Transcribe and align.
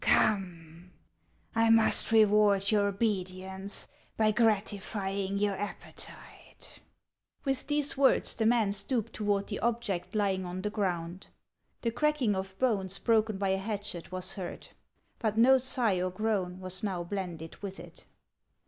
"Come, 0.03 0.93
I 1.53 1.69
must 1.69 2.11
reward 2.11 2.71
your 2.71 2.87
obedience 2.87 3.87
by 4.17 4.31
gratifying 4.31 5.37
your 5.37 5.55
appetite." 5.55 6.81
With 7.45 7.67
these 7.67 7.95
words, 7.97 8.33
the 8.33 8.47
man 8.47 8.71
stooped 8.71 9.13
toward 9.13 9.45
the 9.45 9.59
object 9.59 10.15
lying 10.15 10.43
on 10.43 10.63
the 10.63 10.71
ground. 10.71 11.27
The 11.83 11.91
cracking 11.91 12.35
of 12.35 12.57
bones 12.57 12.97
broken 12.97 13.37
by 13.37 13.49
a 13.49 13.59
hatchet 13.59 14.11
was 14.11 14.33
heard; 14.33 14.69
but 15.19 15.37
no 15.37 15.59
sigh 15.59 16.01
or 16.01 16.09
groan 16.09 16.59
was 16.59 16.81
now 16.83 17.03
blended 17.03 17.57
with 17.61 17.79
it. 17.79 18.05